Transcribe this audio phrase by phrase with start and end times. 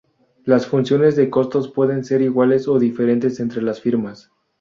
[0.45, 4.31] Las funciones de costos pueden ser iguales o diferentes entre las firmas.